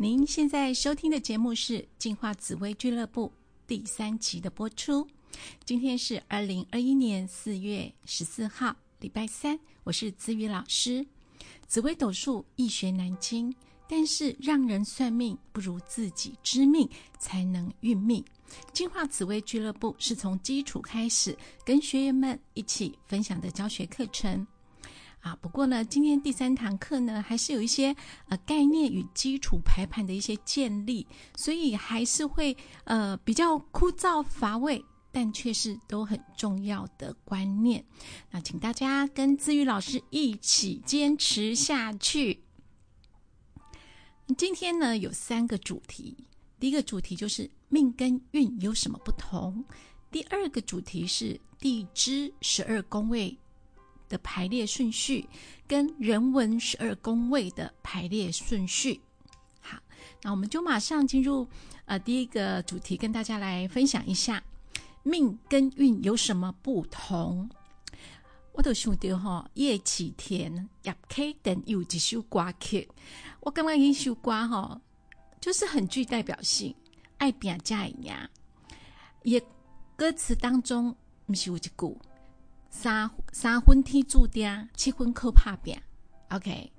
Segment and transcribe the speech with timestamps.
[0.00, 3.26] 您现在收听的节目是《进化紫薇俱乐部》
[3.66, 5.04] 第三集的播出。
[5.64, 9.58] 今天是二零二一年四月十四号，礼拜三。
[9.82, 11.04] 我是子宇老师。
[11.66, 13.52] 紫微斗数易学难精，
[13.88, 16.88] 但是让人算命不如自己知命，
[17.18, 18.24] 才能运命。
[18.72, 24.46] 进化紫薇俱乐部是从基础开始，跟学员们一起分享的教学课程。
[25.28, 27.94] 啊，不过呢，今天第三堂课呢，还是有一些
[28.28, 37.84] 呃概念与基础排盘的一些建立，所以还是会呃比较枯燥乏味，但却是都很重要的观念。
[38.30, 42.42] 那请大家跟资宇老师一起坚持下去。
[44.38, 46.16] 今天呢有三个主题，
[46.58, 49.62] 第一个主题就是命跟运有什么不同，
[50.10, 53.36] 第二个主题是地支十二宫位。
[54.08, 55.28] 的排列顺序
[55.66, 59.00] 跟人文十二宫位的排列顺序，
[59.60, 59.78] 好，
[60.22, 61.46] 那我们就马上进入
[61.84, 64.42] 呃第一个主题，跟大家来分享一下
[65.02, 67.48] 命跟运有什么不同。
[68.52, 72.88] 我都想到哈，叶启田入 K 等有几首歌曲，
[73.40, 74.80] 我刚刚一首歌哈，
[75.40, 76.74] 就是很具代表性，
[77.18, 78.18] 爱拼加一样，
[79.22, 79.40] 也
[79.94, 81.70] 歌词当中不是有一句。
[82.70, 85.76] 三三分天注定，七分靠打拼。
[86.30, 86.70] OK，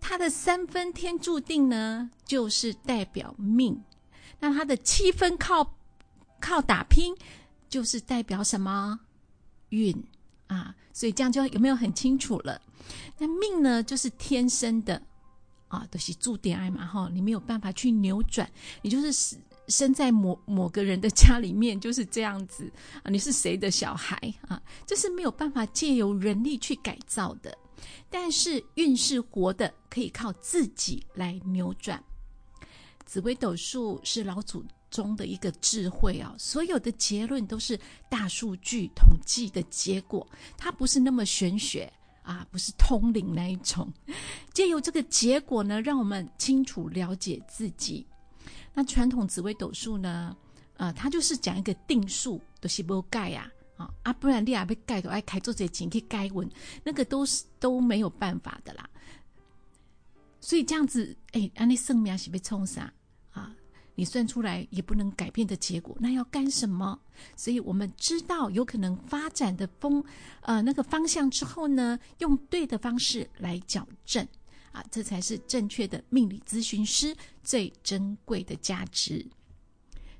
[0.00, 3.82] 他的三分天注定呢，就是代表命。
[4.40, 5.76] 那他的七分靠
[6.40, 7.14] 靠打拼，
[7.68, 9.00] 就是代表什么
[9.68, 10.04] 运
[10.46, 10.74] 啊？
[10.92, 12.60] 所以这样就有没有很清楚了？
[13.18, 15.00] 那命呢，就是天生的
[15.68, 18.50] 啊，都是注定爱嘛哈，你没有办法去扭转，
[18.82, 19.38] 你就是。
[19.68, 22.70] 生在某某个人的家里面就是这样子
[23.02, 24.16] 啊，你是谁的小孩
[24.48, 24.60] 啊？
[24.86, 27.56] 这是没有办法借由人力去改造的。
[28.10, 32.02] 但是运势活的，可以靠自己来扭转。
[33.04, 37.78] 紫微斗数是老祖宗的一个智慧啊，所有的结论都是
[38.08, 40.26] 大数据统计的结果，
[40.56, 41.90] 它不是那么玄学
[42.22, 43.90] 啊，不是通灵那一种。
[44.52, 48.06] 借由这个结果呢，让我们清楚了解自己。
[48.74, 50.36] 那传统紫微斗数呢？
[50.76, 56.48] 呃，它就是讲一个定数，都是不盖呀，啊啊，不然你也被盖都爱开做这钱去盖稳，
[56.84, 58.88] 那个都是都没有办法的啦。
[60.40, 62.92] 所以这样子，哎，安利生命是被冲啥
[63.32, 63.52] 啊？
[63.96, 66.96] 你算出来也不能改变的结果，那要干什么？
[67.34, 70.04] 所以我们知道有可能发展的风，
[70.42, 74.24] 呃，那个方向之后呢，用对的方式来矫正。
[74.72, 79.26] 啊，这才是正确的命理咨询师最珍贵的价值。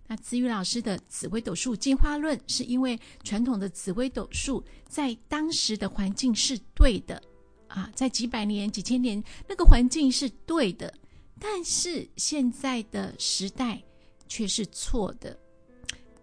[0.06, 7.22] 那子宇老师的紫微斗数进化论，是因为传统的紫微斗数在当时的环境是对的
[7.66, 10.92] 啊，在几百年、几千年那个环境是对的，
[11.38, 13.82] 但是现在的时代
[14.28, 15.38] 却是错的。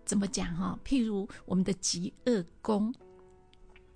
[0.04, 0.80] 怎么讲哈？
[0.84, 2.92] 譬如我们的极恶宫，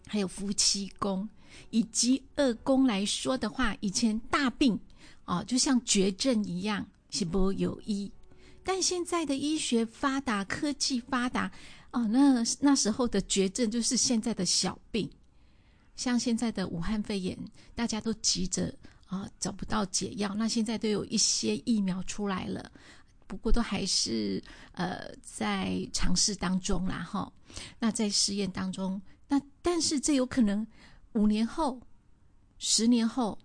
[0.05, 1.27] 还有夫妻宫。
[1.69, 4.79] 以及二宫来说的话，以前大病
[5.25, 8.11] 啊，就像绝症一样，是不有医。
[8.63, 11.51] 但现在的医学发达，科技发达，
[11.91, 15.09] 哦，那那时候的绝症就是现在的小病，
[15.95, 17.37] 像现在的武汉肺炎，
[17.73, 18.73] 大家都急着
[19.07, 22.71] 啊找不到解药，那现在都有一些疫苗出来了，
[23.25, 24.43] 不过都还是
[24.73, 27.31] 呃在尝试当中啦，哈。
[27.79, 30.67] 那在试验当中，那但是这有可能。
[31.13, 31.81] 五年后、
[32.57, 33.37] 十年后，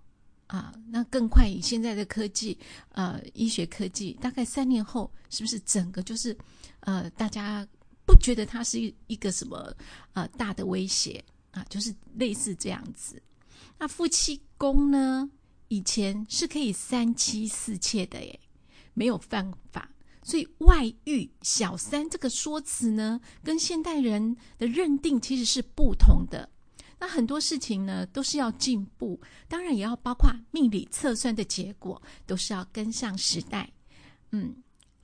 [0.46, 1.46] 啊，那更快。
[1.46, 2.58] 以现在的科技，
[2.90, 6.36] 呃，医学科技，大概三年后，是不是整个就是，
[6.80, 7.66] 呃，大家
[8.06, 9.74] 不觉得它是一一个什么
[10.12, 11.64] 呃大的威胁啊？
[11.68, 13.22] 就是类似这样子。
[13.78, 15.30] 那夫妻宫呢？
[15.68, 18.38] 以前是可以三妻四妾的，耶，
[18.92, 19.90] 没有犯法，
[20.22, 26.48] 所以外遇、小三这个说辞呢，跟现代人的认定其实是不同的。
[26.98, 33.70] 那很多事情呢，都是要进步，当然也要包括命理测算的结果，都是要跟上时代。
[34.30, 34.54] 嗯，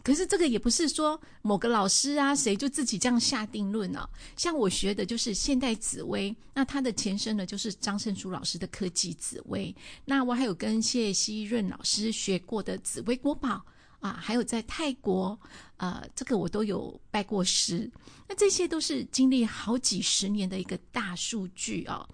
[0.02, 4.08] 可是这个也不是说某个老师啊，谁就自己这样下定论哦。
[4.36, 9.74] 像我学的就是现代紫薇，那它的前身呢，就是张胜书老师的科技紫薇。
[10.04, 13.64] 那我还有跟谢希润老师学过的紫薇国宝。
[14.00, 15.38] 啊，还有在泰国，
[15.76, 17.90] 呃，这个我都有拜过师。
[18.28, 22.08] 那这些都是经历好几十年的一个大数据哦。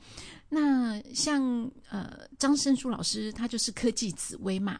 [0.49, 4.79] 那像呃张生书老师，他就是科技紫薇嘛，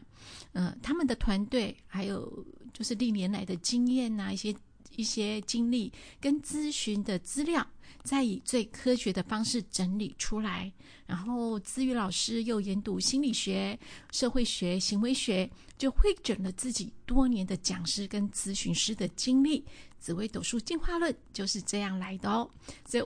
[0.53, 4.55] 呃，他们的团队还有就是历年来的经验呐，一些
[4.97, 7.65] 一些经历跟咨询的资料，
[8.03, 10.73] 再以最科学的方式整理出来。
[11.05, 13.79] 然后，资宇老师又研读心理学、
[14.11, 19.63] 社会学、行为学，就汇整了自己多年的讲师跟咨询师的经历。
[19.99, 22.49] 紫微斗数进化论就是这样来的哦。
[22.85, 23.03] 所以，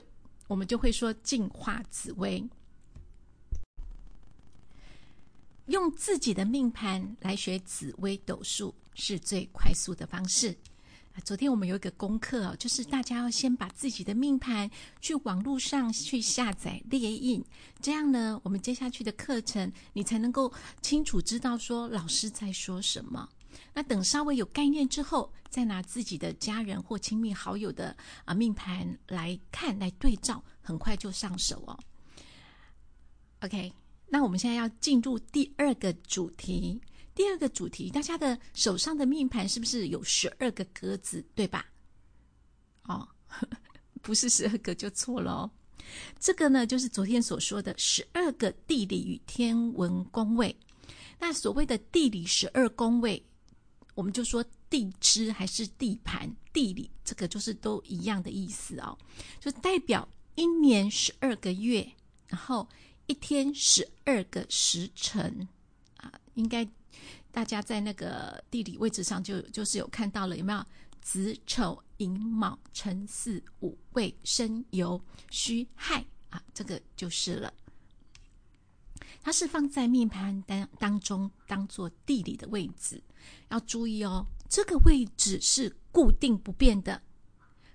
[0.48, 2.44] 我们就会说进化紫微。
[5.66, 10.54] 用自己的命盘来学紫微斗数是最快速的方式。
[11.14, 14.70] 啊，昨天我们有一个功课哦，就是大家要先把自己的命盘
[15.00, 17.44] 去网络上去下载列印，
[17.80, 23.28] 这样呢，我们接下去的课程你才能够清楚知道说老师在说什么。
[23.74, 27.94] 那等稍微有概念之后，再拿自己的家人或亲密好友的
[28.24, 31.78] 啊命盘来看来对照，很快就上手哦。
[33.40, 33.72] OK。
[34.14, 36.78] 那我们现在要进入第二个主题。
[37.14, 41.66] 第二个主题，大家的手上的命盘是不是有十二个格子，对吧？
[42.84, 43.08] 哦，
[44.02, 45.50] 不是十二个就错了哦。
[46.18, 50.54] 这个呢，就是昨天所说的十二个地理与天文宫位。
[51.18, 53.22] 那所谓的地理十二宫位，
[53.94, 58.96] 我们就说地支还是地盘，地理这个就是都一样的意思哦，
[59.38, 61.92] 就代表一年十二个月，
[62.26, 62.68] 然后。
[63.06, 65.46] 一天十二个时辰
[65.96, 66.66] 啊，应该
[67.30, 70.64] 大家在那个地理位置上就就是有看到了，有没有
[71.00, 75.00] 子丑寅卯辰巳午未申酉
[75.30, 76.42] 戌亥啊？
[76.52, 77.52] 这个就是了。
[79.22, 83.02] 它是放在命盘当当中当做地理的位置，
[83.50, 87.00] 要注意哦，这个位置是固定不变的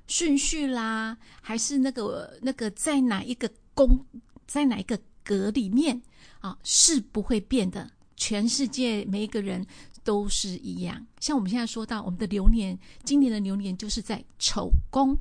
[0.08, 4.06] 顺序啦，还是那个那个在哪一个宫，
[4.46, 5.00] 在哪一个？
[5.28, 6.02] 格里面
[6.40, 9.66] 啊是不会变的，全世界每一个人
[10.04, 11.08] 都是一样。
[11.22, 15.18] 像我们现在说到我们的流年，今年的流年就是在丑宫，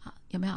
[0.00, 0.52] 啊有没有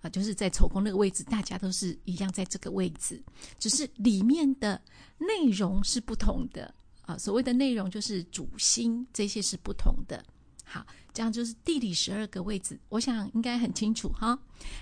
[0.00, 0.08] 啊？
[0.10, 3.22] 就是在丑宫那个位置，大家都是一样在这个位置，
[3.58, 4.80] 只是里面的
[5.18, 7.18] 内容是不同的啊。
[7.18, 10.24] 所谓的内容就是主星这些是不同的。
[10.64, 14.38] 好，这样就是地理十二个位置，我想应该很清楚哈。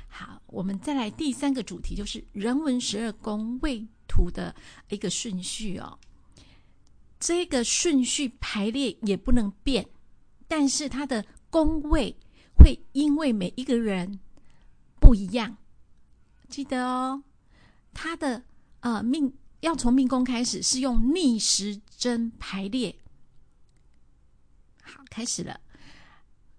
[0.09, 4.55] 好，我们再来第三个主题，就是人文十二宫位图的
[4.91, 5.99] 一个顺序哦。
[7.19, 9.89] 这个顺序排列也不能变，
[10.47, 12.17] 但是它的宫位
[12.57, 14.21] 会因为每一个人
[15.01, 15.57] 不一样，
[16.49, 17.23] 记得哦。
[17.95, 18.45] 它的
[18.81, 22.95] 呃命要从命宫开始，是用逆时针排列。
[24.83, 25.61] 好，开始了。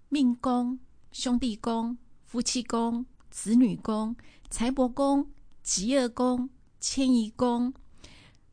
[0.08, 0.80] 命宫、
[1.12, 4.16] 兄弟宫、夫妻宫、子女宫、
[4.50, 5.30] 财帛宫、
[5.62, 6.50] 吉厄宫、
[6.80, 7.72] 迁移宫、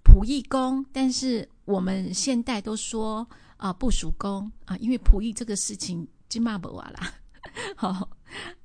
[0.03, 3.27] 仆役宫，但是我们现代都说
[3.57, 7.13] 啊不属宫啊，因为仆役这个事情金骂不完啦。
[7.75, 8.09] 好，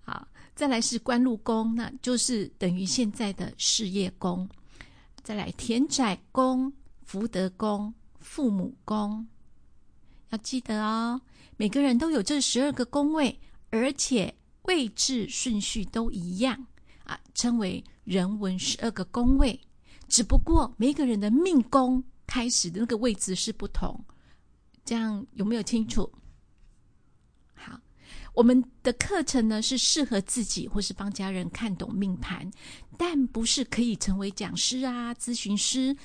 [0.01, 4.49] 好，再来是官禄宫，那就是等于现在的事业宫。
[5.23, 9.27] 再来田宅宫、福德宫、父母宫，
[10.31, 11.21] 要记得哦。
[11.57, 13.39] 每个人都有这十二个宫位，
[13.71, 16.67] 而且位置顺序都一样
[17.05, 19.61] 啊，称为人文十二个宫位。
[20.09, 24.05] 只不过每个人的命宫开始的那个位置是不同，
[24.85, 26.09] 这样有没有清楚？
[27.57, 27.81] 好，
[28.35, 32.49] 我们的课程呢是适合自己或是帮家人看懂命盘，
[32.97, 35.97] 但不是可以成为讲师啊、咨询师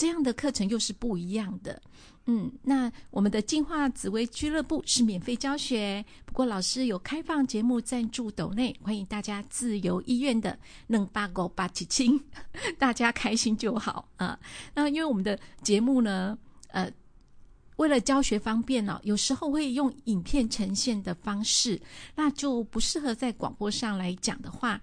[0.00, 1.78] 这样的课程又是不一样的。
[2.24, 12.18] 嗯，那我们的进化紫薇俱乐部是免费教学，不过老师有开放节目赞助斗内，欢迎大家自由意愿的能八狗八七亲，
[12.80, 14.40] 大家开心就好啊。
[14.74, 16.38] 那因为我们的节目呢，
[16.68, 16.90] 呃，
[17.76, 21.78] 为了教学方便呢，有时候会用影片呈现的方式，
[22.14, 24.80] 那就不适合在广播上来讲的话，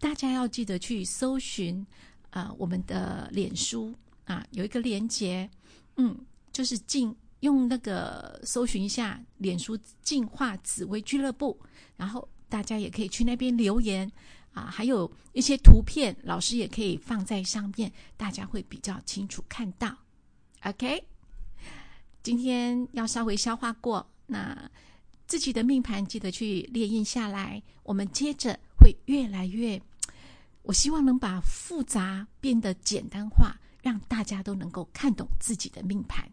[0.00, 1.86] 大家要记得去搜寻
[2.30, 5.50] 啊，我们的脸书啊，有一个连接，
[5.96, 6.18] 嗯。
[6.52, 11.58] 就是进用那个搜寻一下脸书进化紫薇俱乐部，
[11.96, 14.12] 然后大家也可以去那边留言
[14.52, 19.96] 啊，还有一些图片，老师也可以放在上面，大家会比较清楚看到。
[20.64, 21.02] OK，
[22.22, 24.70] 今天要稍微消化过，那
[25.26, 27.62] 自己的命盘记得去列印下来。
[27.82, 29.80] 我们接着会越来越，
[30.60, 36.30] 我希望能把复杂变得简单化，让大家都能够看懂自己的命盘。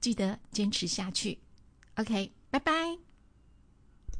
[0.00, 1.38] 记得坚持下去
[1.94, 3.01] ，OK，拜拜。